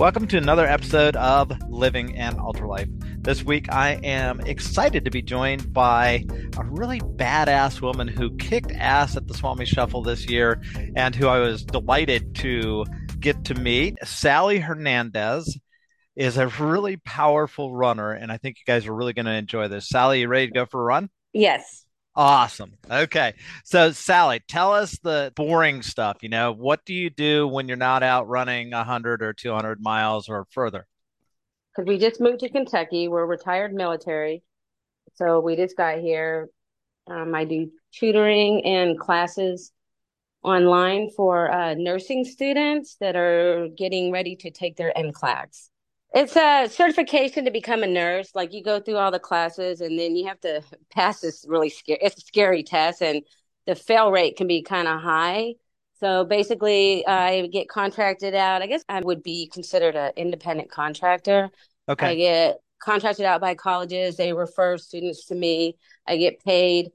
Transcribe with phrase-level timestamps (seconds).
[0.00, 2.88] Welcome to another episode of Living an Ultra Life.
[3.18, 6.24] This week, I am excited to be joined by
[6.56, 10.62] a really badass woman who kicked ass at the Swammie Shuffle this year
[10.96, 12.86] and who I was delighted to
[13.18, 13.98] get to meet.
[14.02, 15.58] Sally Hernandez
[16.16, 19.68] is a really powerful runner, and I think you guys are really going to enjoy
[19.68, 19.86] this.
[19.86, 21.10] Sally, you ready to go for a run?
[21.34, 21.84] Yes.
[22.20, 22.74] Awesome.
[22.90, 23.32] Okay.
[23.64, 26.18] So, Sally, tell us the boring stuff.
[26.20, 30.28] You know, what do you do when you're not out running 100 or 200 miles
[30.28, 30.86] or further?
[31.74, 33.08] Because we just moved to Kentucky.
[33.08, 34.42] We're retired military.
[35.14, 36.50] So, we just got here.
[37.06, 39.72] Um, I do tutoring and classes
[40.42, 45.69] online for uh, nursing students that are getting ready to take their NCLEX.
[46.12, 48.34] It's a certification to become a nurse.
[48.34, 51.70] Like you go through all the classes and then you have to pass this really
[51.70, 53.22] scary, it's a scary test and
[53.66, 55.54] the fail rate can be kind of high.
[56.00, 58.62] So basically, I get contracted out.
[58.62, 61.50] I guess I would be considered an independent contractor.
[61.88, 62.06] Okay.
[62.06, 64.16] I get contracted out by colleges.
[64.16, 65.76] They refer students to me.
[66.08, 66.90] I get paid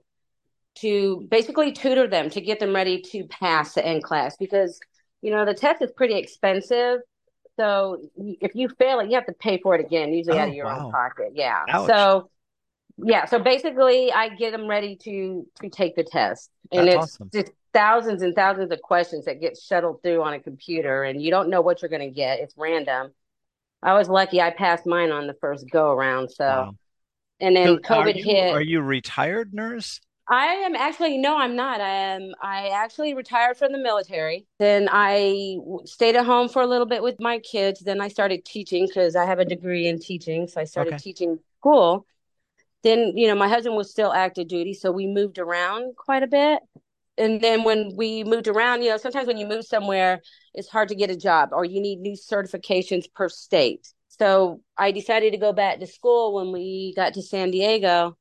[0.79, 4.79] to basically tutor them to get them ready to pass the NCLEX because,
[5.21, 6.99] you know, the test is pretty expensive.
[7.57, 10.49] So if you fail it, you have to pay for it again, usually Oh, out
[10.49, 10.77] of oh, your wow.
[10.77, 11.31] own pocket.
[11.35, 11.67] Yeah.
[11.67, 11.87] Ouch.
[11.87, 12.29] So
[12.97, 16.49] yeah, so basically I get them ready to to take the test.
[16.71, 17.31] And That's it's awesome.
[17.33, 21.31] just thousands and thousands of questions that get shuttled through on a computer and you
[21.31, 22.39] don't know what you're going to get.
[22.39, 23.11] It's random.
[23.83, 26.29] I was lucky I passed mine on the first go around.
[26.31, 26.77] So Wow.
[27.39, 28.51] and then So are COVID you, hit.
[28.51, 29.99] Are you retired nurse?
[30.27, 31.81] I am actually no, I'm not.
[31.81, 32.33] I am.
[32.41, 34.47] I actually retired from the military.
[34.57, 37.81] Then I stayed at home for a little bit with my kids.
[37.81, 40.47] Then I started teaching because I have a degree in teaching.
[40.47, 41.03] So I started Okay.
[41.03, 42.05] teaching school.
[42.83, 46.27] Then you know my husband was still active duty, so we moved around quite a
[46.27, 46.61] bit.
[47.17, 50.21] And then when we moved around, you know, sometimes when you move somewhere,
[50.53, 53.93] it's hard to get a job or you need new certifications per state.
[54.09, 58.17] So I decided to go back to school when we got to San Diego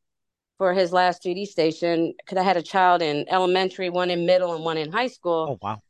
[0.58, 4.54] for his last duty station because I had a child in elementary, one in middle,
[4.54, 5.48] and one in high school.
[5.50, 5.82] Oh, wow.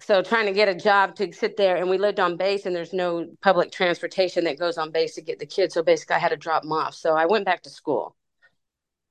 [0.00, 2.74] So trying to get a job to sit there, and we lived on base, and
[2.74, 5.74] there's no public transportation that goes on base to get the kids.
[5.74, 6.94] So basically, I had to drop them off.
[6.94, 8.16] So I went back to school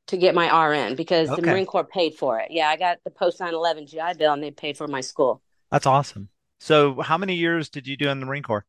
[0.07, 2.49] to get my RN because the Marine Corps paid for it.
[2.51, 5.41] Yeah, I got the post 911 GI Bill, and they paid for my school.
[5.71, 6.27] That's awesome.
[6.59, 8.65] So, how many years did you do in the Marine Corps?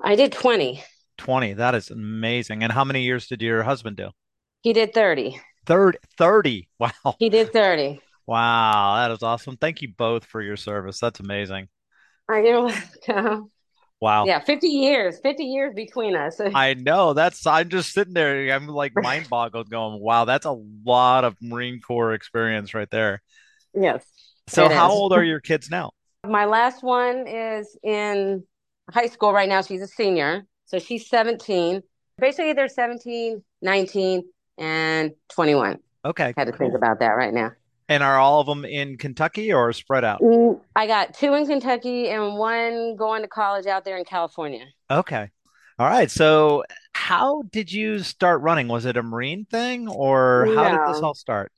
[0.00, 0.82] I did 20.
[1.16, 1.54] 20.
[1.54, 2.62] That is amazing.
[2.62, 4.10] And how many years did your husband do?
[4.66, 5.40] He did 30.
[5.64, 6.68] Third, 30.
[6.80, 6.90] Wow.
[7.20, 8.00] He did 30.
[8.26, 8.96] Wow.
[8.96, 9.56] That is awesome.
[9.56, 10.98] Thank you both for your service.
[10.98, 11.68] That's amazing.
[12.28, 13.48] I know.
[14.00, 14.26] Wow.
[14.26, 15.20] yeah, 50 years.
[15.22, 16.40] 50 years between us.
[16.54, 17.12] I know.
[17.12, 18.52] That's, I'm just sitting there.
[18.52, 23.22] I'm like mind boggled going, wow, that's a lot of Marine Corps experience right there.
[23.72, 24.04] yes.
[24.48, 24.92] So, how is.
[24.92, 25.92] old are your kids now?
[26.28, 28.42] My last one is in
[28.92, 29.62] high school right now.
[29.62, 30.44] She's a senior.
[30.64, 31.82] So she's 17.
[32.18, 34.22] Basically, they're 17, 19,
[34.58, 35.78] and 21.
[36.04, 36.34] Okay.
[36.36, 37.52] Had to think about that right now.
[37.88, 40.20] And are all of them in Kentucky or spread out?
[40.20, 44.64] Mm, I got two in Kentucky and one going to college out there in California.
[44.90, 45.30] Okay.
[45.78, 46.10] All right.
[46.10, 48.66] So, how did you start running?
[48.66, 51.52] Was it a Marine thing or how did this all start?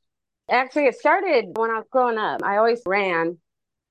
[0.50, 2.42] Actually, it started when I was growing up.
[2.42, 3.38] I always ran.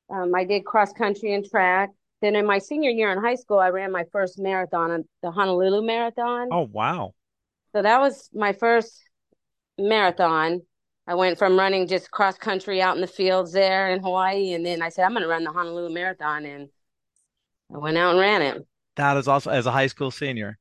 [0.09, 1.89] Um, I did cross country and track.
[2.21, 5.85] Then in my senior year in high school, I ran my first marathon, the Honolulu
[5.85, 6.49] Marathon.
[6.51, 7.13] Oh, wow.
[7.73, 9.03] So that was my first
[9.77, 10.61] marathon.
[11.05, 14.65] I went from running just cross country out in the fields there in Hawaii, and
[14.65, 16.69] then I said I'm going to run the Honolulu Marathon, and
[17.73, 18.67] I went out and ran it.
[18.97, 20.57] That is also as a high school senior.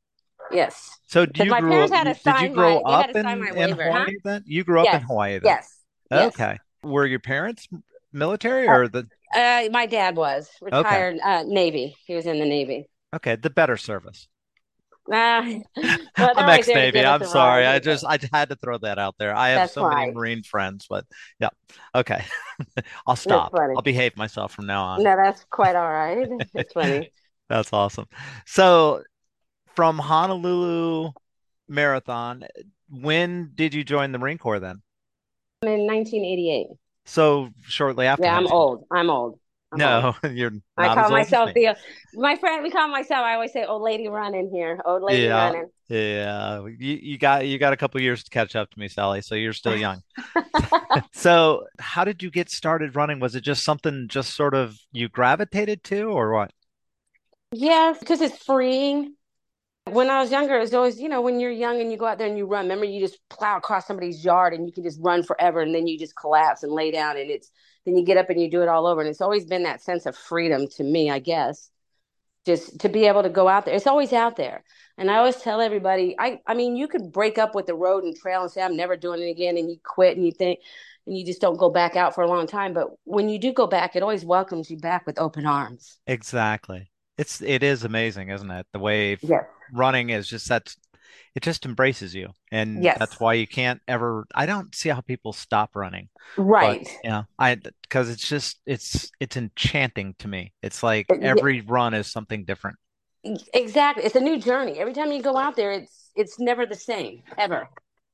[0.53, 3.09] Yes, So, do you my parents had you- to did you sign grow my up
[3.09, 3.93] in, sign my in waiver, huh?
[3.99, 4.43] Hawaii then?
[4.47, 5.43] You grew up in Hawaii then?
[5.45, 6.35] yes, yes.
[6.35, 6.59] Okay.
[6.85, 7.67] Were your parents
[8.13, 10.77] military Uh, or the uh, my dad was okay.
[10.77, 11.97] retired uh, Navy.
[12.07, 12.89] He was in the Navy.
[13.15, 14.29] Okay, the better service.
[16.19, 17.05] Well, I'm to ex-Navy.
[17.05, 17.67] I'm sorry.
[17.67, 19.35] I just I had to throw that out there.
[19.35, 20.13] I have That's so many.
[20.13, 21.05] Marine friends, but
[21.39, 21.51] yeah.
[21.95, 22.25] Okay.
[23.07, 23.53] I'll stop.
[23.55, 25.03] I'll behave myself from now on.
[25.03, 26.27] No, that's quite all right.
[26.55, 27.13] It's funny.
[27.49, 28.07] That's awesome.
[28.47, 29.03] So,
[29.75, 31.13] from Honolulu
[31.69, 32.45] Marathon,
[32.91, 34.83] when did you join the Marine Corps then?
[35.63, 36.67] In 1988.
[37.05, 38.85] So, shortly after Yeah, I'm old.
[38.91, 39.39] I'm old.
[39.85, 41.77] No, you're I call as old as myself the
[42.15, 42.63] my friend.
[42.63, 43.25] We call myself.
[43.25, 45.71] I always say, "Old lady running here." Old lady Yeah, running.
[45.89, 46.67] yeah.
[46.67, 49.23] You you got you got a couple years to catch up to me, Sally.
[49.23, 50.03] So you're still young.
[51.13, 53.21] So, how did you get started running?
[53.21, 56.53] Was it just something just sort of you gravitated to, or what?
[57.53, 59.15] Yes, because it's freeing.
[59.87, 62.07] When I was younger, it was always, you know, when you're young and you go
[62.07, 64.85] out there and you run, remember you just plow across somebody's yard and you can
[64.85, 67.51] just run forever and then you just collapse and lay down and it's
[67.87, 69.01] then you get up and you do it all over.
[69.01, 71.71] And it's always been that sense of freedom to me, I guess.
[72.47, 73.75] just to be able to go out there.
[73.75, 74.65] It's always out there.
[74.99, 78.05] And I always tell everybody, I, I mean, you could break up with the road
[78.05, 79.57] and trail and say, I'm never doing it again.
[79.59, 80.61] And you quit and you think,
[81.07, 82.73] and you just don't go back out for a long time.
[82.73, 85.99] But when you do go back, it always welcomes you back with open arms.
[86.07, 86.91] Exactly.
[87.19, 88.67] It's it is amazing, isn't it?
[88.73, 89.19] The way
[89.73, 90.77] running is just that's
[91.37, 92.31] it just embraces you.
[92.51, 96.09] And that's why you can't ever I don't see how people stop running.
[96.39, 96.89] Right.
[97.05, 100.55] yeah, I because it's just it's it's enchanting to me.
[100.63, 102.79] It's like every run is something different.
[103.53, 104.05] exactly.
[104.05, 104.79] It's a new journey.
[104.79, 107.69] Every time you go out there, it's it's never the same, ever.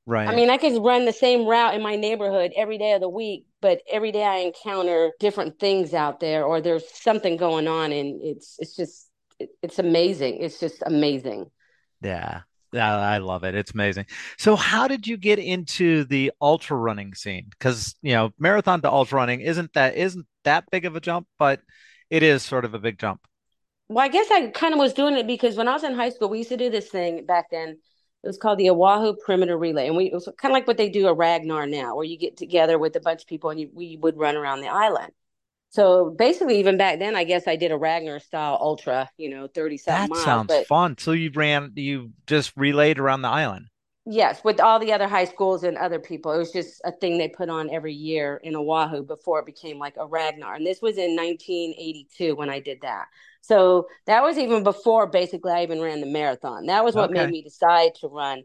[0.05, 0.27] Right.
[0.27, 3.07] I mean, I could run the same route in my neighborhood every day of the
[3.07, 7.93] week, but every day I encounter different things out there, or there's something going on,
[7.93, 9.09] and it's it's just
[9.39, 10.39] it's amazing.
[10.41, 11.49] It's just amazing.
[12.01, 12.41] Yeah.
[12.73, 13.55] I love it.
[13.55, 14.05] It's amazing.
[14.37, 17.47] So how did you get into the ultra running scene?
[17.49, 21.27] Because, you know, marathon to ultra running isn't that isn't that big of a jump,
[21.37, 21.61] but
[22.09, 23.21] it is sort of a big jump.
[23.89, 26.09] Well, I guess I kind of was doing it because when I was in high
[26.09, 27.69] school, we used to do this thing back then.
[27.69, 30.77] It was called the Oahu Perimeter Relay, and we it was kind of like what
[30.77, 33.59] they do at Ragnar now, where you get together with a bunch of people and
[33.59, 35.11] you, we would run around the island.
[35.73, 39.47] So basically, even back then, I guess I did a Ragnar style ultra, you know,
[39.47, 40.43] 30 something That miles.
[40.43, 40.97] sounds But fun.
[40.97, 43.67] So you ran, you just relayed around the island.
[44.05, 47.17] yes, with all the other high schools and other people, it was just a thing
[47.17, 50.55] they put on every year in Oahu before it became like a Ragnar.
[50.55, 53.05] And this was in 1982 when I did that.
[53.41, 56.65] So that was even before basically I even ran the marathon.
[56.67, 58.43] That was what made me decide to run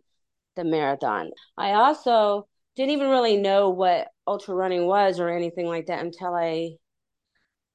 [0.57, 1.31] the marathon.
[1.57, 6.35] I also didn't even really know what ultra running was or anything like that until
[6.35, 6.73] I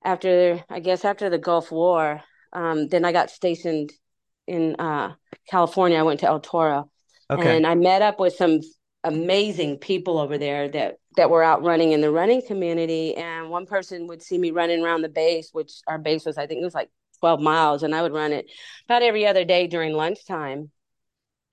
[0.03, 2.21] after I guess after the Gulf War,
[2.51, 3.91] um, then I got stationed
[4.47, 5.13] in uh,
[5.49, 5.97] California.
[5.97, 6.89] I went to El Toro,
[7.29, 7.57] Okay.
[7.57, 8.59] and I met up with some
[9.03, 13.15] amazing people over there that that were out running in the running community.
[13.15, 16.47] And one person would see me running around the base, which our base was, I
[16.47, 16.89] think it was like
[17.19, 18.45] 12 miles, and I would run it
[18.85, 20.71] about every other day during lunchtime.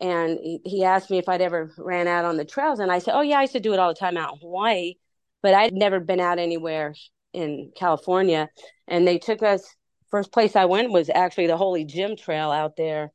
[0.00, 2.99] And he, he asked me if I'd ever ran out on the trails, and I
[3.00, 4.94] said, "Oh yeah, I used to do it all the time out in Hawaii,
[5.43, 6.94] but I'd never been out anywhere
[7.32, 8.48] in California."
[8.88, 9.64] And they took us.
[10.10, 13.12] First place I went was actually the Holy Jim Trail out there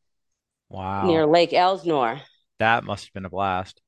[0.69, 1.06] Wow.
[1.06, 2.21] near Lake Elsinore.
[2.59, 3.81] That must have been a blast.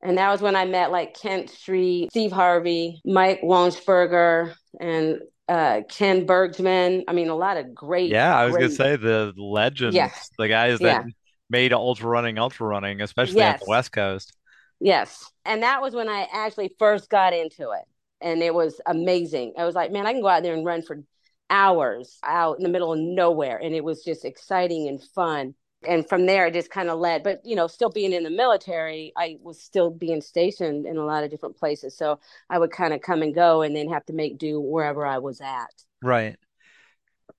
[0.00, 5.18] And that was when I met like Kent Street, Steve Harvey, Mike Wonsberger, and
[5.48, 7.02] uh, Ken Bergsman.
[7.08, 10.46] I mean, a lot of great, Yeah, I was gonna say the Yes, legends, the
[10.46, 11.02] guys that yeah,
[11.50, 14.32] made ultra running, ultra running, especially on the West Coast.
[14.78, 15.28] yes.
[15.44, 17.84] And that was when I actually first got into it.
[18.20, 19.54] And it was amazing.
[19.58, 21.02] I was like, man, I can go out there and run for
[21.50, 23.58] hours out in the middle of nowhere.
[23.58, 25.54] And it was just exciting and fun.
[25.86, 27.22] And from there, it just kind of led.
[27.22, 31.04] But, you know, still being in the military, I was still being stationed in a
[31.04, 31.96] lot of different places.
[31.96, 32.18] So
[32.50, 35.18] I would kind of come and go and then have to make do wherever I
[35.18, 35.84] was at.
[36.02, 36.36] Right.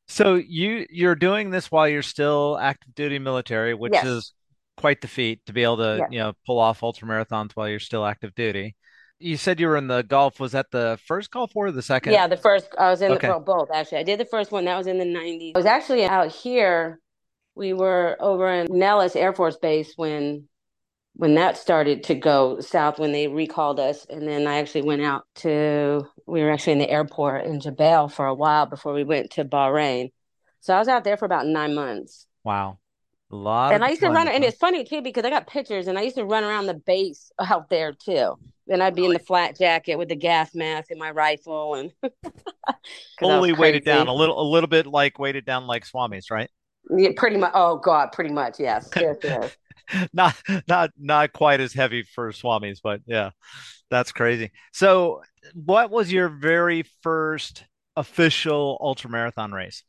[0.08, 4.06] So you you're doing this while you're still active duty military, which Yes.
[4.06, 4.34] is
[4.78, 6.10] quite the feat to be able to, Yes.
[6.10, 8.76] you know, pull off ultra marathons while you're still active duty.
[9.20, 10.40] You said you were in the Gulf.
[10.40, 12.14] Was that the first War or the second?
[12.14, 13.28] Yeah, the first, I was in the, Okay.
[13.28, 14.00] well, both actually.
[14.00, 15.52] I did the first one, that was in the 90s.
[15.56, 17.00] I was actually out here.
[17.56, 20.48] We were over in Nellis Air Force Base when
[21.20, 24.06] when that started to go south when they recalled us.
[24.10, 28.08] And then I actually went out to, we were actually in the airport in Jebel
[28.08, 30.12] for a while before we went to Bahrain.
[30.62, 32.26] So I was out there for about nine months.
[32.46, 32.80] Wow.
[33.32, 35.88] A lot And I used to run, and it's funny too because I got pictures,
[35.88, 38.40] and I used to run around the base out there too.
[38.70, 41.92] And I'd be in the flat jacket with the gas mask and my rifle, and
[42.02, 42.20] because
[43.20, 46.50] Fully weighted down, a little a little bit like weighted down like Swammie's, right?
[46.90, 47.52] Yeah, pretty much.
[47.54, 48.60] Oh God, pretty much.
[48.60, 49.58] Yes, yes, yes.
[50.14, 50.36] Not
[50.68, 53.32] not not quite as heavy for Swammie's, but yeah,
[53.90, 54.52] that's crazy.
[54.72, 55.24] So,
[55.56, 59.84] what was your very first official ultra marathon race?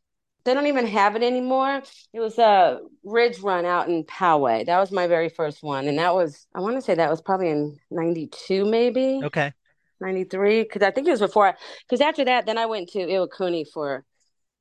[0.44, 1.82] They don't even have it anymore.
[2.12, 4.66] It was a Ridge Run out in Poway.
[4.66, 7.20] That was my very first one, and that was I want to say that was
[7.20, 9.52] probably in '92, maybe Okay.
[10.00, 11.49] '93, because I think it was before.
[11.49, 11.54] I,
[11.88, 14.04] Because after that, then I went to Iwakuni for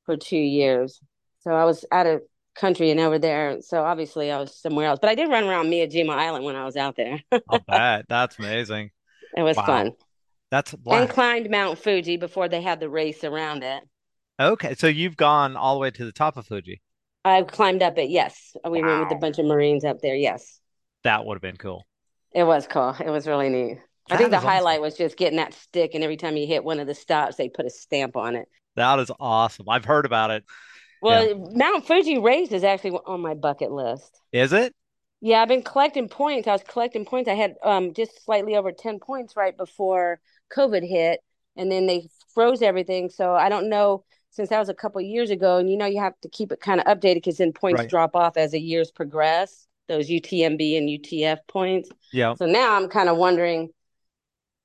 [0.06, 1.00] for two years.
[1.40, 2.22] So I was out of
[2.54, 3.60] country and over there.
[3.62, 4.98] So obviously I was somewhere else.
[5.00, 7.20] But I did run around Miyajima Island when I was out there.
[7.48, 8.06] I'll bet.
[8.08, 8.90] That's amazing.
[9.36, 9.66] It was Wow.
[9.66, 9.92] fun.
[10.50, 13.82] That's And climbed Mount Fuji before they had the race around it.
[14.40, 14.74] Okay.
[14.74, 16.80] So you've gone all the way to the top of Fuji.
[17.24, 18.08] I've climbed up it.
[18.08, 18.56] Yes.
[18.64, 20.14] We went with a bunch of Marines up there.
[20.14, 20.58] Yes.
[21.04, 21.86] That would have been cool.
[22.32, 22.96] It was cool.
[22.98, 23.78] It was really neat.
[24.10, 24.48] I think the awesome.
[24.48, 27.36] highlight was just getting that stick, and every time you hit one of the stops,
[27.36, 28.48] they put a stamp on it.
[28.76, 29.68] That is awesome.
[29.68, 30.44] I've heard about it.
[31.02, 31.32] Yeah.
[31.32, 34.20] Well, Mount Fuji race is actually on my bucket list.
[34.32, 34.74] Is it?
[35.20, 36.48] Yeah, I've been collecting points.
[36.48, 37.28] I was collecting points.
[37.28, 40.20] I had um just slightly over 10 points right before
[40.56, 41.20] COVID hit,
[41.56, 43.10] and then they froze everything.
[43.10, 46.00] So I don't know since that was a couple years ago, and you know you
[46.00, 47.90] have to keep it kind of updated because then points Right.
[47.90, 49.66] drop off as the years progress.
[49.88, 51.90] Those UTMB and UTF points.
[52.12, 52.34] Yeah.
[52.34, 53.70] So now I'm kind of wondering,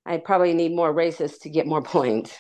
[0.06, 2.38] I probably need more races to get more points.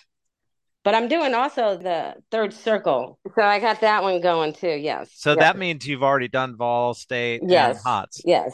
[0.83, 4.69] But I'm doing also the third circle, so I got that one going too.
[4.69, 5.09] Yes.
[5.15, 5.39] So Yes.
[5.39, 7.81] that means you've already done Vol State and Yes.
[7.83, 8.21] Hots.
[8.23, 8.53] Yes.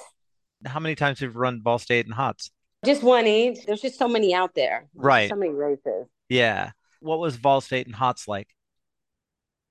[0.66, 2.52] How many times have you run Vol State and Hots?
[2.86, 3.66] Just one each.
[3.66, 4.88] There's just so many out there.
[4.96, 5.30] Right.
[5.30, 6.08] So many races.
[6.30, 6.72] Yeah.
[7.02, 8.48] What was Vol State and Hots like?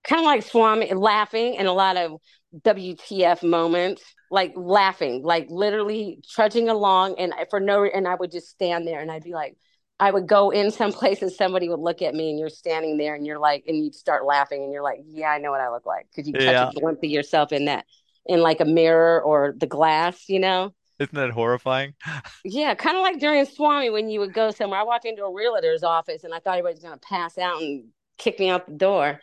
[0.04, 2.20] Kind of like Swammie laughing and a lot of
[2.62, 8.48] WTF moments, like laughing, like literally trudging along and for no and I would just
[8.48, 9.56] stand there and I'd be like
[9.98, 12.96] I would go in some place and somebody would look at me and you're standing
[12.96, 15.60] there and you're like and you'd start laughing and you're like, Yeah, I know what
[15.60, 16.06] I look like.
[16.10, 16.70] Because you catch Yeah.
[16.70, 17.84] a glimpse of yourself in that
[18.26, 20.72] in like a mirror or the glass, you know?
[20.98, 21.94] Isn't that horrifying?
[22.44, 24.80] Yeah, kind of like during Swammie when you would go somewhere.
[24.80, 27.60] I walked into a realtor's office and I thought he was going to pass out
[27.60, 27.84] and
[28.16, 29.20] kick me out the door.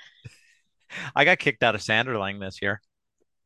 [1.15, 2.81] I got kicked out of Sanderling this year.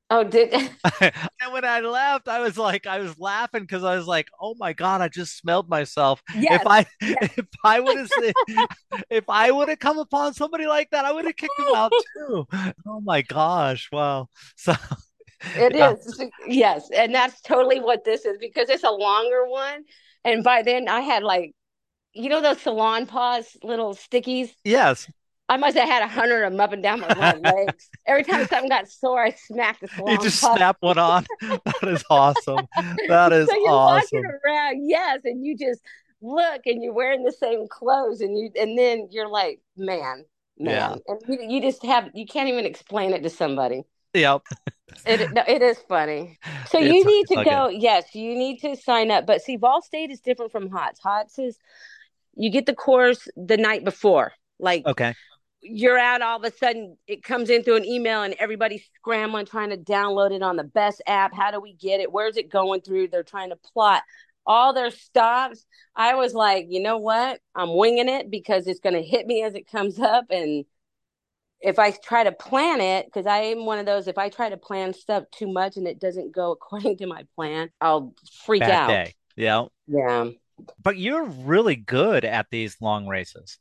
[0.09, 0.53] Oh, did
[1.01, 4.55] And when I left, I was like, I was laughing because I was like, oh
[4.59, 6.21] my God, I just smelled myself.
[6.33, 7.17] yes, If I yes.
[7.37, 8.09] if I would have
[9.09, 11.93] if I would have come upon somebody like that, I would have kicked him out
[12.17, 12.47] too.
[12.87, 13.89] Oh my gosh.
[13.91, 14.27] Wow.
[14.55, 14.73] So
[15.53, 15.93] It yeah.
[15.95, 16.21] is.
[16.47, 16.89] Yes.
[16.91, 19.83] And that's totally what this is because it's a longer one.
[20.23, 21.53] And by then I had like,
[22.13, 24.51] you know, those Salonpas, little stickies.
[24.63, 25.07] Yes.
[25.51, 27.89] I must have had a hundred of them up and down my legs.
[28.07, 31.25] Every time something got sore, I smacked the You just snap one on.
[31.65, 32.67] That is awesome.
[33.09, 35.81] That is So you're walking around, yes, and you just
[36.21, 40.23] look and you're wearing the same clothes and you and then you're like, man,
[40.57, 40.95] Yeah.
[40.95, 40.99] man.
[41.07, 43.83] And you, you just have you can't even explain it to somebody.
[44.13, 44.43] Yep.
[45.05, 46.39] It no, it is funny.
[46.69, 47.45] So It's you need to good.
[47.45, 47.67] go.
[47.67, 49.25] Yes, you need to sign up.
[49.25, 50.99] But see, Vol State is different from Hots.
[51.03, 51.57] Hots is
[52.35, 54.31] you get the course the night before.
[54.59, 55.13] Like Okay.
[55.61, 59.45] You're out all of a sudden, it comes in through an email, and everybody's scrambling
[59.45, 61.33] trying to download it on the best app.
[61.35, 62.11] How do we get it?
[62.11, 63.09] Where's it going through?
[63.09, 64.03] They're trying to plot
[64.45, 65.65] all their stops.
[65.95, 67.39] I was like, you know what?
[67.55, 70.65] I'm winging it because it's going to hit me as it comes up, and
[71.61, 74.49] if I try to plan it, because I am one of those, if I try
[74.49, 78.61] to plan stuff too much and it doesn't go according to my plan, I'll freak
[78.61, 78.87] Bad out.
[78.87, 79.13] day.
[79.35, 79.65] Yeah.
[79.87, 80.29] Yeah.
[80.81, 83.57] But you're really good at these long races.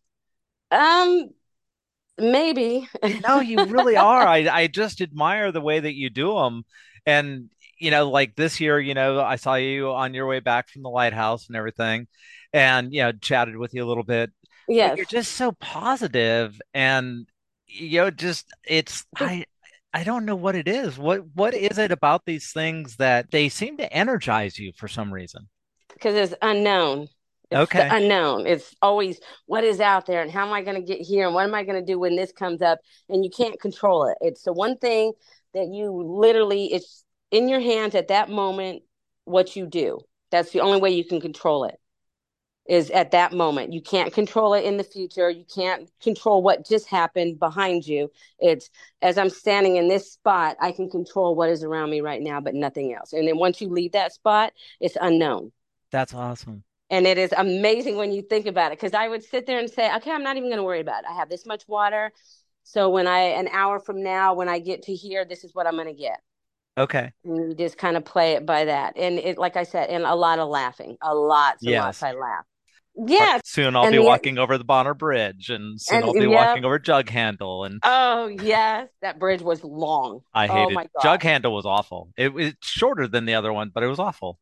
[0.71, 1.31] Um,
[2.19, 2.89] maybe.
[3.27, 4.27] No, you really are.
[4.27, 6.65] I I just admire the way that you do them.
[7.07, 10.69] And you know, like this year, you know, I saw you on your way back
[10.69, 12.07] from the lighthouse and everything,
[12.53, 14.31] and you know, chatted with you a little bit.
[14.69, 14.97] Yes.
[14.97, 17.27] you're just so positive, and
[17.67, 19.45] you know, just it's I
[19.93, 20.99] I don't know what it is.
[20.99, 25.13] What what is it about these things that they seem to energize you for some
[25.13, 25.49] reason?
[25.93, 27.09] Because it's unknown.
[27.51, 27.89] It's Okay.
[27.89, 28.47] the unknown.
[28.47, 31.35] It's always what is out there and how am I going to get here and
[31.35, 32.79] what am I going to do when this comes up?
[33.09, 34.19] And you can't control it.
[34.21, 35.13] It's the one thing
[35.55, 38.83] that you literally, it's in your hands at that moment
[39.25, 40.01] what you do.
[40.31, 41.77] That's the only way you can control it
[42.69, 43.73] is at that moment.
[43.73, 45.29] You can't control it in the future.
[45.29, 48.13] You can't control what just happened behind you.
[48.39, 48.71] It's
[49.03, 52.41] as I'm standing in this spot, I can control what is around me right now,
[52.41, 53.13] but nothing else.
[53.13, 55.51] And then once you leave that spot, it's unknown.
[55.91, 56.63] That's awesome.
[56.91, 58.79] And it is amazing when you think about it.
[58.79, 61.05] Because I would sit there and say, okay, I'm not even going to worry about
[61.05, 61.11] it.
[61.11, 62.13] I have this much water.
[62.65, 65.67] So when I, an hour from now, when I get to here, this is what
[65.67, 66.21] I'm going to get.
[66.77, 67.13] Okay.
[67.25, 68.97] And you just kind of play it by that.
[68.97, 71.57] And it, like I said, and a lot of laughing, a lot.
[71.63, 71.63] lots.
[71.63, 72.03] Yes.
[72.03, 72.45] I laugh.
[72.97, 73.39] Yeah.
[73.45, 76.21] Soon I'll And be the, walking over the Bonner Bridge, and soon and I'll be
[76.21, 76.49] yeah.
[76.49, 78.89] walking over Jug Handle, and Oh, yes.
[79.01, 80.21] That bridge was long.
[80.35, 82.13] I Oh hated my Jug Handle was awful.
[82.17, 84.39] It was shorter than the other one, but it was awful.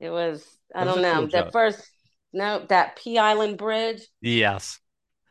[0.00, 0.44] It was,
[0.74, 1.14] I don't know.
[1.14, 1.52] cool The joke.
[1.52, 1.90] first,
[2.32, 4.02] no, that Pea Island Bridge.
[4.20, 4.80] Yes.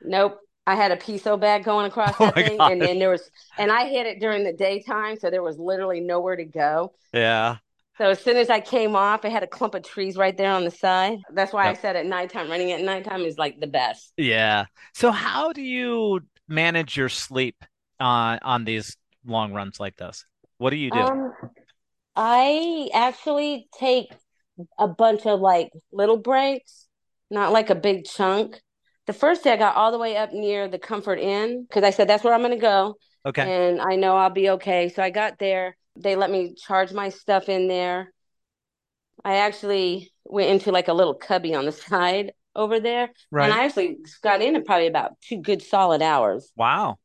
[0.01, 0.39] Nope.
[0.65, 3.71] I had a piso bag going across Oh that thing, and then there was, and
[3.71, 6.93] I hit it during the daytime, so there was literally nowhere to go.
[7.13, 7.57] Yeah.
[7.97, 10.51] So as soon as I came off, I had a clump of trees right there
[10.51, 11.19] on the side.
[11.33, 14.13] That's why I said at nighttime, running at nighttime is like the best.
[14.17, 14.65] Yeah.
[14.93, 17.55] So how do you manage your sleep
[17.99, 20.25] on on these long runs like this?
[20.57, 20.99] What do you do?
[20.99, 21.31] Um,
[22.15, 24.11] I actually take
[24.77, 26.87] a bunch of like little breaks,
[27.29, 28.59] not like a big chunk.
[29.05, 31.91] The first day I got all the way up near the Comfort Inn because I
[31.91, 32.95] said that's where I'm going to go.
[33.25, 33.41] Okay.
[33.41, 34.89] and I know I'll be okay.
[34.89, 35.75] So I got there.
[35.97, 38.13] They let me charge my stuff in there.
[39.25, 43.65] I actually went into like a little cubby on the side over there, and I
[43.65, 46.51] actually got in in probably about two good solid hours.
[46.55, 46.97] Wow.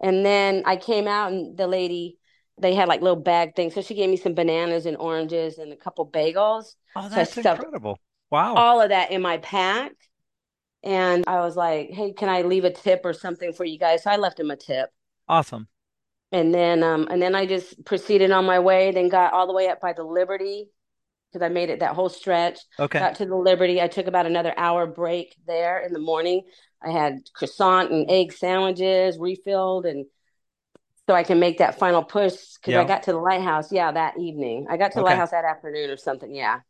[0.00, 2.17] And then I came out, and the lady,
[2.60, 3.74] they had like little bag things.
[3.74, 6.74] So she gave me some bananas and oranges and a couple bagels.
[6.96, 7.98] Oh, that's stuffed incredible.
[8.30, 8.56] Wow.
[8.56, 9.92] all of that in my pack.
[10.82, 14.04] And I was like, hey, can I leave a tip or something for you guys?
[14.04, 14.90] So I left him a tip.
[15.28, 15.68] Awesome.
[16.30, 19.54] And then um and then I just proceeded on my way, then got all the
[19.54, 20.68] way up by the Liberty
[21.32, 22.60] because I made it that whole stretch.
[22.78, 22.98] Okay.
[22.98, 23.80] Got to the Liberty.
[23.80, 26.42] I took about another hour break there in the morning.
[26.82, 30.06] I had croissant and egg sandwiches refilled and
[31.08, 32.76] so I can make that final push because Yeah.
[32.76, 34.68] I got to the lighthouse, yeah, that evening.
[34.70, 35.04] I got to the Okay.
[35.04, 36.60] lighthouse that afternoon or something, yeah.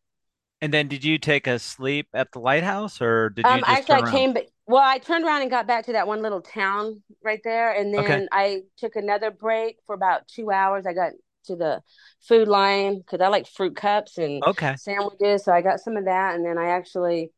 [0.61, 3.87] And then did you take a sleep at the lighthouse or did you Um, just
[3.87, 6.41] actually, I came, but well, I turned around and got back to that one little
[6.43, 8.21] town right there, and Okay.
[8.21, 10.87] then I took another break for about two hours.
[10.87, 11.13] I got
[11.45, 11.83] to the
[12.21, 14.77] food line because I like fruit cups and Okay.
[14.77, 17.31] sandwiches, so I got some of that, and then I actually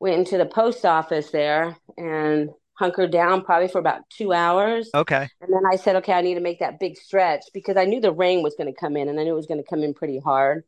[0.00, 4.94] went into the post office there and hunkered down probably for about two hours.
[4.94, 5.28] Okay.
[5.40, 8.00] And then I said, okay, I need to make that big stretch because I knew
[8.00, 9.82] the rain was going to come in and I knew it was going to come
[9.82, 10.64] in pretty hard.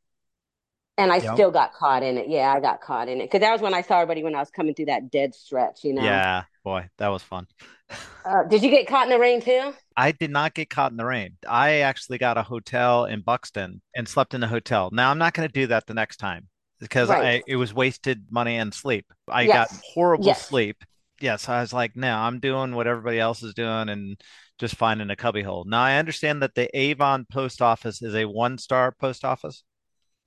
[0.99, 1.43] And I Yep.
[1.43, 2.29] still got caught in it.
[2.29, 4.41] Yeah, I got caught in it because that was when I saw everybody when I
[4.41, 6.23] was coming through that dead stretch, you know.
[6.23, 7.47] Yeah, boy, that was fun.
[8.25, 9.75] Uh, did you get caught in the rain too?
[9.97, 11.37] I did not get caught in the rain.
[11.49, 14.91] I actually got a hotel in Buxton and slept in a hotel.
[14.93, 16.49] Now I'm not going to do that the next time
[16.79, 17.21] because Right.
[17.21, 19.07] I it was wasted money and sleep.
[19.29, 20.47] I got horrible Yes.
[20.49, 20.85] sleep.
[21.21, 24.21] Yes, I was like, no, I'm doing what everybody else is doing and
[24.59, 25.65] just finding a cubbyhole.
[25.67, 29.63] Now I understand that the Avon post office is a one-star post office.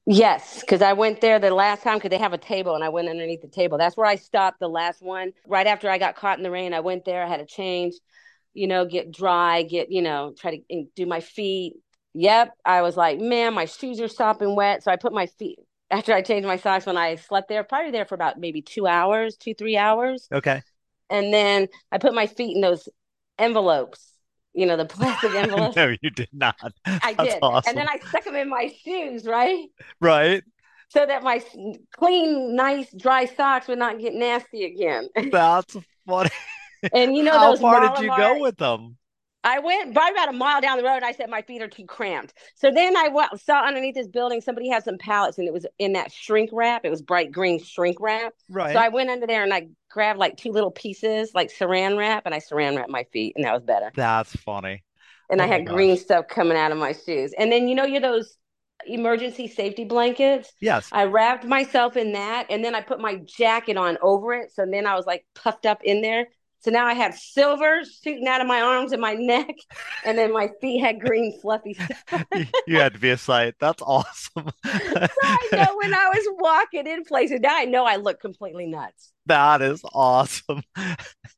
[0.06, 2.90] Yes, because I went there the last time because they have a table and I
[2.90, 3.78] went underneath the table.
[3.78, 5.32] That's where I stopped the last one.
[5.48, 7.24] Right after I got caught in the rain, I went there.
[7.24, 7.94] I had to change,
[8.54, 11.76] you know, get dry, get, you know, try to do my feet.
[12.16, 12.52] Yep.
[12.66, 14.84] I was like, man, my shoes are sopping wet.
[14.84, 15.60] So I put my feet,
[15.90, 18.86] after I changed my socks when I slept there, probably there for about maybe two
[18.86, 20.28] hours, two, three hours.
[20.34, 20.62] Okay.
[21.10, 22.88] And then I put my feet in those
[23.38, 24.14] envelopes,
[24.54, 25.76] you know, the plastic envelopes.
[25.76, 26.56] No, you did not.
[26.86, 27.40] I That's did.
[27.42, 27.70] awesome.
[27.70, 29.66] And then I stuck them in my shoes, right?
[30.02, 30.44] Right.
[30.90, 31.42] so that my
[31.98, 35.10] clean, nice, dry socks would not get nasty again.
[35.32, 35.76] That's
[36.08, 36.30] funny.
[36.94, 38.98] And you know How far did you go with them?
[39.44, 40.98] I went by about a mile down the road.
[40.98, 42.34] And I said my feet are too cramped.
[42.56, 45.94] So then I saw underneath this building somebody had some pallets, and it was in
[45.94, 46.86] that shrink wrap.
[46.86, 48.34] It was bright green shrink wrap.
[48.50, 48.74] Right.
[48.74, 52.24] So I went under there and I grabbed like two little pieces, like saran wrap,
[52.26, 53.92] and I saran wrapped my feet, and that was better.
[53.96, 54.84] That's funny.
[55.30, 57.34] And Oh I had green stuff coming out of my shoes.
[57.38, 58.38] And then you know you're those
[58.86, 60.52] emergency safety blankets.
[60.60, 60.90] Yes.
[60.92, 64.52] I wrapped myself in that and then I put my jacket on over it.
[64.54, 66.28] So then I was like puffed up in there.
[66.64, 69.54] So now I had silver shooting out of my arms and my neck,
[70.06, 71.74] and then my feet had green fluffy
[72.08, 72.26] stuff.
[72.68, 73.56] You had to be a sight.
[73.60, 74.50] That's awesome.
[74.64, 78.68] So I know when I was walking in places, now I know I look completely
[78.68, 79.12] nuts.
[79.26, 80.64] That is awesome.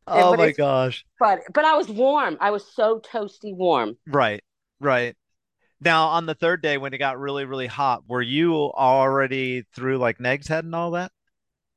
[0.07, 1.05] Oh my gosh.
[1.19, 2.37] But but I was warm.
[2.39, 3.97] I was so toasty warm.
[4.07, 4.43] Right.
[4.79, 5.15] Right.
[5.81, 9.97] Now, on the third day when it got really, really hot, were you already through
[9.97, 11.11] like Nags Head and all that?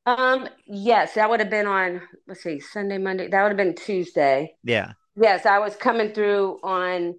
[0.08, 3.28] Um, yes, that would have been on, let's see, Sunday, Monday.
[3.28, 4.56] That would have been Tuesday.
[4.64, 4.92] Yeah.
[5.16, 7.16] Yes, I was coming through on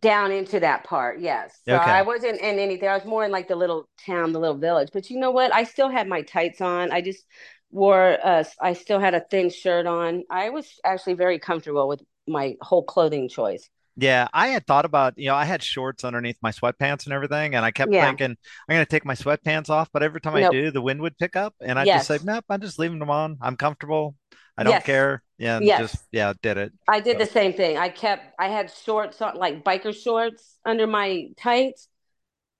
[0.00, 1.20] down into that part.
[1.20, 1.56] Yes.
[1.68, 1.90] So Okay.
[1.90, 2.88] I wasn't in anything.
[2.88, 4.88] I was more in like the little town, the little village.
[4.92, 5.54] But you know what?
[5.54, 6.90] I still had my tights on.
[6.90, 7.24] I just
[7.70, 10.24] wore uh I still had a thin shirt on.
[10.30, 13.68] I was actually very comfortable with my whole clothing choice.
[13.96, 17.54] Yeah, I had thought about, you know, I had shorts underneath my sweatpants and everything,
[17.54, 18.06] and I kept Yeah.
[18.06, 18.36] thinking
[18.68, 20.52] I'm gonna take my sweatpants off, but every time I Nope.
[20.52, 22.24] do, the wind would pick up, and I just Yes.
[22.24, 23.38] nope, I'm just leaving them on.
[23.40, 24.16] I'm comfortable.
[24.56, 24.84] I don't Yes.
[24.84, 25.22] care.
[25.38, 25.80] Yeah, Yes.
[25.92, 26.72] just yeah, did it.
[26.88, 27.76] I did So- the same thing.
[27.76, 31.88] I kept I had shorts on like biker shorts under my tights.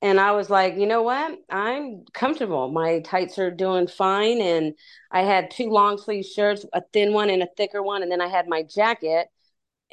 [0.02, 1.38] And I was like, you know what?
[1.48, 2.70] I'm comfortable.
[2.70, 4.40] My tights are doing fine.
[4.42, 4.74] And
[5.10, 8.02] I had two long sleeve shirts, a thin one and a thicker one.
[8.02, 9.28] And then I had my jacket.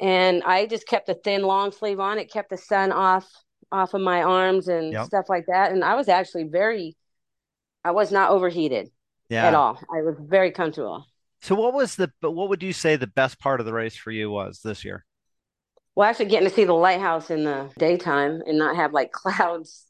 [0.02, 2.18] And I just kept the thin long sleeve on.
[2.18, 3.30] It kept the sun off
[3.70, 5.06] off of my arms and Yep.
[5.06, 5.72] stuff like that.
[5.72, 6.96] And I was actually very
[7.84, 8.90] I was not overheated
[9.28, 9.48] Yeah.
[9.48, 9.78] at all.
[9.92, 11.06] I was very comfortable.
[11.40, 13.96] So what was the, but what would you say the best part of the race
[13.96, 15.04] for you was this year?
[15.94, 19.86] Well, actually getting to see the lighthouse in the daytime and not have like clouds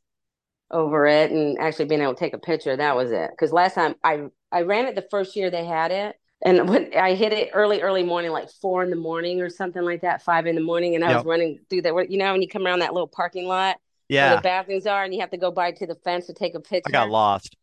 [0.70, 3.30] over it and actually being able to take a picture, that was it.
[3.30, 6.16] Because last time I I ran it the first year they had it.
[6.44, 9.82] And when I hit it early, early morning, like four in the morning or something
[9.82, 12.10] like that, five in the morning, and I was running through that.
[12.10, 13.76] You know, when you come around that little parking lot
[14.18, 16.34] where Yeah, the bathrooms are, and you have to go by to the fence to
[16.34, 16.86] take a picture.
[16.86, 17.56] I got lost.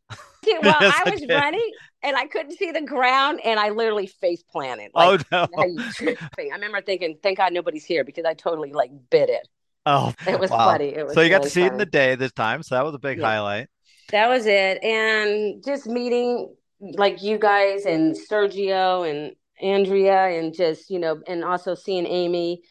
[0.63, 1.29] Well, Yes, I I was did.
[1.29, 4.91] running and I couldn't see the ground, and I literally face planted.
[4.95, 5.47] Oh no.
[5.55, 6.51] how you tripping.
[6.51, 9.47] I remember thinking, "Thank God nobody's here," because I totally like bit it.
[9.85, 10.57] Oh, It was wow.
[10.57, 10.89] funny.
[10.95, 12.75] It was So you got to really see it in the day this time, so
[12.75, 13.19] that was a big Yeah.
[13.19, 13.67] highlight.
[14.11, 14.83] That was it.
[14.83, 21.43] And just meeting like you guys and Sergio and Andrea and just, you know, and
[21.43, 22.61] also seeing Amy,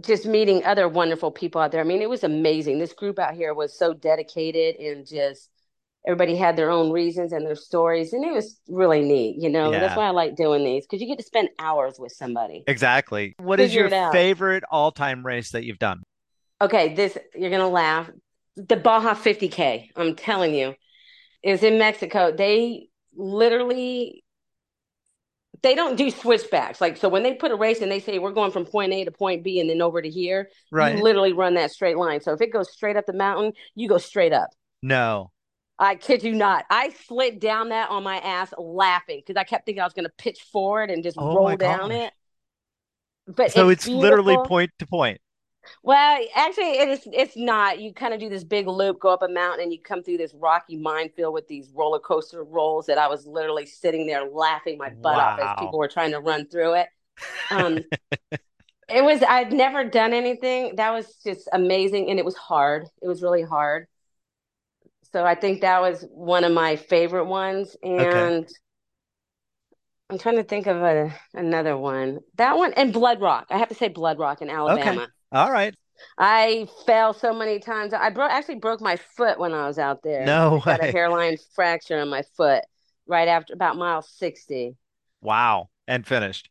[0.00, 1.80] just meeting other wonderful people out there.
[1.80, 2.78] I mean, it was amazing.
[2.78, 5.50] This group out here was so dedicated and just
[6.06, 9.36] everybody had their own reasons and their stories, and it was really neat.
[9.40, 9.80] You know, Yeah.
[9.80, 12.62] that's why I like doing these because you get to spend hours with somebody.
[12.66, 13.34] Exactly.
[13.38, 16.02] What is Figure your favorite all-time race that you've done?
[16.60, 18.10] Okay, this you're gonna laugh.
[18.56, 20.74] The Baja 50K, I'm telling you,
[21.42, 22.32] is in Mexico.
[22.36, 24.24] They literally
[25.62, 26.80] they don't do switchbacks.
[26.80, 29.04] Like so when they put a race and they say we're going from point A
[29.04, 30.94] to point B and then over to here, Right.
[30.96, 32.20] you literally run that straight line.
[32.20, 34.50] So if it goes straight up the mountain, you go straight up.
[34.82, 35.32] No.
[35.78, 36.64] I kid you not.
[36.70, 40.04] I slid down that on my ass laughing because I kept thinking I was going
[40.06, 42.12] to pitch forward and just Oh roll down it.
[43.26, 45.20] But So it's, literally point to point.
[45.82, 47.08] Well, actually, it is.
[47.12, 47.80] It's not.
[47.80, 50.18] You kind of do this big loop, go up a mountain, and you come through
[50.18, 52.86] this rocky minefield with these roller coaster rolls.
[52.86, 56.20] That I was literally sitting there laughing my butt off as people were trying to
[56.20, 56.88] run through it.
[57.50, 57.78] Um,
[58.88, 59.22] it was.
[59.22, 60.76] I'd never done anything.
[60.76, 62.86] That was just amazing, and it was hard.
[63.02, 63.86] It was really hard.
[65.12, 68.48] So I think that was one of my favorite ones, and
[70.10, 72.18] I'm trying to think of a, another one.
[72.36, 73.46] That one and Blood Rock.
[73.50, 75.08] I have to say Blood Rock in Alabama.
[75.34, 75.74] All right.
[76.16, 77.92] I fell so many times.
[77.92, 80.24] I broke actually broke my foot when I was out there.
[80.24, 80.62] No way.
[80.64, 82.62] Got a hairline fracture on my foot
[83.08, 84.76] right after about mile 60.
[85.20, 85.70] Wow.
[85.88, 86.50] And finished.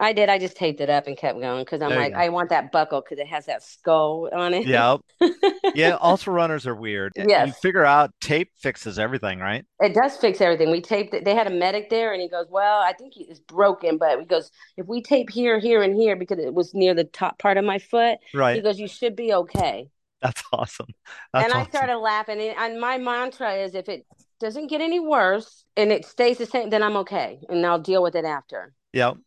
[0.00, 0.28] I did.
[0.28, 2.14] I just taped it up and kept going because I'm There like.
[2.14, 4.66] I want that buckle because it has that skull on it.
[4.66, 5.00] Yep.
[5.74, 5.98] Yeah.
[6.00, 7.12] Ultra runners are weird.
[7.16, 7.58] You Yes.
[7.60, 9.64] figure out tape fixes everything, right?
[9.78, 10.70] It does fix everything.
[10.70, 11.24] We taped it.
[11.24, 14.24] They had a medic there, and he goes, "Well, I think it's broken, but he
[14.24, 17.56] goes, if we tape here, here, and here because it was near the top part
[17.56, 18.56] of my foot, right?
[18.56, 19.90] he goes, you should be okay."
[20.22, 20.88] That's awesome.
[21.32, 21.70] That's and I awesome.
[21.70, 22.40] started laughing.
[22.40, 24.04] And, and my mantra is, if it
[24.40, 28.02] doesn't get any worse and it stays the same, then I'm okay, and I'll deal
[28.02, 28.72] with it after.
[28.92, 29.18] Yep.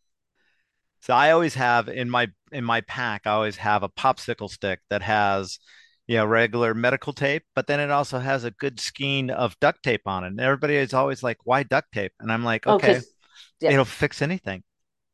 [1.04, 4.80] So I always have in my in my pack, I always have a popsicle stick
[4.88, 5.58] that has,
[6.06, 9.82] you know, regular medical tape, but then it also has a good skein of duct
[9.82, 10.28] tape on it.
[10.28, 13.00] And everybody is always like, "Why duct tape?" And I'm like, Oh, "Okay,
[13.60, 14.64] yeah, it'll fix anything.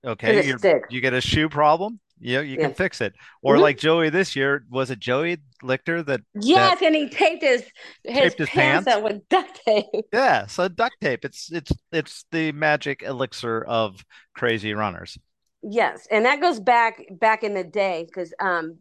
[0.04, 0.54] Okay,
[0.90, 2.74] you get a shoe problem, you know, you can Yeah.
[2.74, 3.62] fix it." Or Mhm.
[3.62, 6.22] like Joey this year, was it Joey Lichter that
[6.54, 7.64] that Yes, and he taped his
[8.04, 8.86] his taped his pants pants?
[8.86, 9.86] up with duct tape.
[10.12, 11.24] Yeah, so duct tape.
[11.24, 15.16] It's it's it's the magic elixir of crazy runners.
[15.62, 18.78] Yes, and that goes back back in the day because um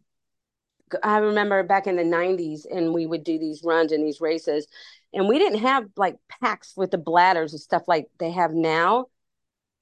[1.02, 4.66] I remember back in the 90s and we would do these runs and these races
[5.12, 9.06] and we didn't have like packs with the bladders and stuff like they have now.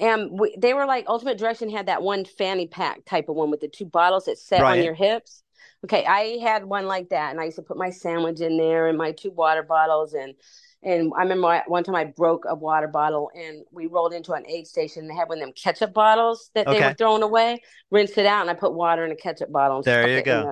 [0.01, 3.51] And we, they were like Ultimate Direction had that one fanny pack type of one
[3.51, 5.43] with the two bottles that set on your hips.
[5.85, 8.89] Okay, I had one like that and I used to put my sandwich in there
[8.89, 10.35] and my two water bottles and
[10.83, 14.33] and I remember I- one time I broke a water bottle and we rolled into
[14.33, 15.03] an aid station.
[15.03, 17.63] and They had one of them ketchup bottles that they were throwing away.
[17.91, 20.51] Rinsed it out and I put water in a ketchup bottle and There you go.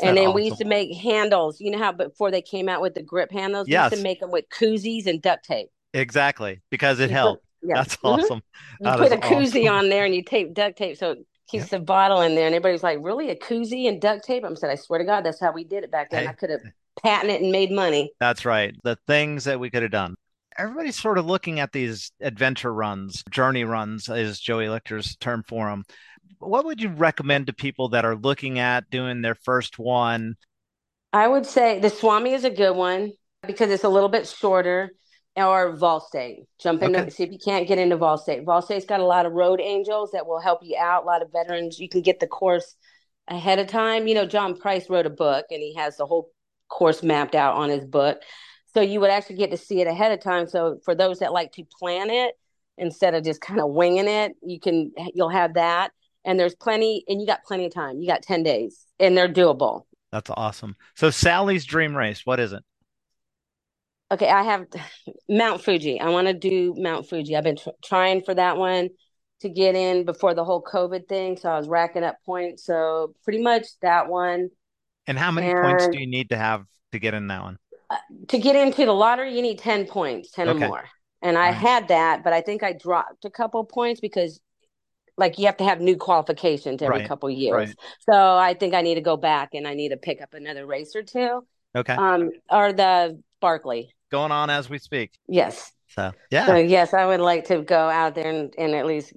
[0.00, 1.60] And then we used to make handles.
[1.60, 4.20] You know how before they came out with the grip handles, we used to make
[4.20, 5.70] them with koozies and duct tape.
[5.92, 7.42] exactly, because it You put helped.
[7.62, 8.42] yeah, That's hmm awesome.
[8.78, 9.70] you That put a koozie awesome.
[9.70, 12.46] on there and you tape duct tape so it keeps the bottle in there.
[12.46, 15.24] And everybody's like, "Really, a koozie and duct tape?" I'm said, "I swear to God,
[15.24, 16.26] that's how we did it back then.
[16.26, 16.62] I could have
[17.04, 18.74] patented and made money." that's right.
[18.82, 20.14] The things that we could have done.
[20.56, 25.68] Everybody's sort of looking at these adventure runs, journey runs, is Joey Lichter's term for
[25.68, 25.84] them.
[26.38, 30.34] What would you recommend to people that are looking at doing their first one?
[31.12, 33.12] I would say the Swammie is a good one
[33.46, 34.90] because it's a little bit shorter.
[35.36, 36.44] Or Vol State.
[36.60, 37.10] Jump Okay.
[37.10, 38.44] see if you can't get into Vol State.
[38.44, 41.02] Vol State's got a lot of road angels that will help you out.
[41.02, 41.80] A lot of veterans.
[41.80, 42.76] You can get the course
[43.26, 44.06] ahead of time.
[44.06, 46.30] You know, John Price wrote a book and he has the whole
[46.74, 48.18] course mapped out on his book.
[48.74, 50.48] So you would actually get to see it ahead of time.
[50.48, 52.34] So for those that like to plan it
[52.76, 55.92] instead of just kind of winging it, you can you'll have that.
[56.26, 58.00] And there's plenty, and you got plenty of time.
[58.00, 59.82] You got 10 days, and they're doable.
[60.10, 60.74] That's awesome.
[60.94, 62.64] So Sally's dream race, what is it?
[64.10, 64.66] Okay, I have
[65.28, 66.00] Mount Fuji.
[66.00, 67.36] I want to do Mount Fuji.
[67.36, 68.88] I've been tr trying for that one
[69.40, 71.36] to get in before the whole COVID thing.
[71.36, 72.64] So I was racking up points.
[72.64, 74.48] So pretty much that one.
[75.06, 77.58] And how many points do you need to have to get in that one?
[77.90, 77.96] uh,
[78.28, 80.84] to get into the lottery, you need 10 points, 10 or more.
[81.22, 84.40] And I had that, but I think I dropped a couple points because
[85.16, 87.08] like you have to have new qualifications every Right.
[87.08, 87.68] couple years.
[87.68, 87.74] Right.
[88.10, 90.66] So I think I need to go back and I need to pick up another
[90.66, 91.46] race or two.
[91.74, 91.94] Okay.
[91.94, 93.94] Um, or the Barkley.
[94.10, 95.12] Going on as we speak.
[95.28, 95.72] Yes.
[95.88, 96.46] So, yeah.
[96.46, 99.12] So yes, I would like to go out there and, and at least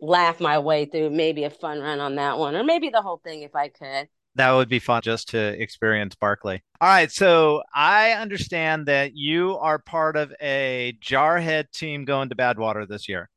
[0.00, 3.20] laugh my way through maybe a fun run on that one, or maybe the whole
[3.22, 4.08] thing if I could.
[4.36, 6.62] That would be fun just to experience Barkley.
[6.80, 12.34] All right, so I understand that you are part of a Jarhead team going to
[12.34, 13.28] Badwater this year.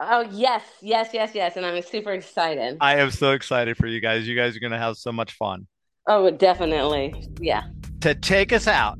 [0.00, 2.78] Oh yes, yes, yes, yes, and I'm super excited.
[2.80, 4.28] I am so excited for you guys.
[4.28, 5.66] You guys are going to have so much fun.
[6.06, 7.28] Oh, definitely.
[7.40, 7.64] Yeah.
[8.00, 8.98] To take us out,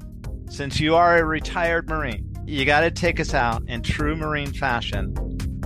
[0.51, 4.53] since you are a retired Marine, you got to take us out in true Marine
[4.53, 5.15] fashion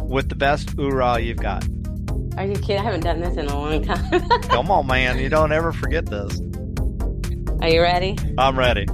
[0.02, 1.66] with the best oorah you've got.
[2.36, 2.78] Are you kidding?
[2.78, 4.20] I haven't done this in a long time.
[4.42, 5.18] Come on, man.
[5.18, 6.40] You don't ever forget this.
[7.60, 8.16] Are you ready?
[8.38, 8.86] I'm ready.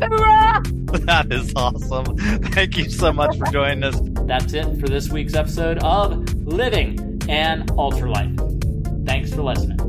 [0.00, 0.62] Hoorah!
[0.88, 2.16] That is awesome.
[2.16, 4.00] Thank you so much for joining us.
[4.26, 8.34] That's it for this week's episode of Living an Ultra Life.
[9.04, 9.87] Thanks for listening.